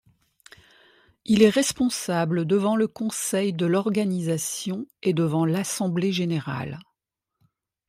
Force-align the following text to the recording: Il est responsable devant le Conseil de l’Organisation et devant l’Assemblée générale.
Il 1.25 1.43
est 1.43 1.51
responsable 1.51 2.45
devant 2.45 2.75
le 2.75 2.87
Conseil 2.87 3.53
de 3.53 3.67
l’Organisation 3.67 4.87
et 5.03 5.13
devant 5.13 5.45
l’Assemblée 5.45 6.11
générale. 6.11 6.79